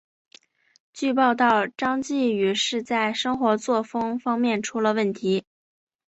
[0.93, 5.45] 据报道张继禹是在生活作风方面出了问题。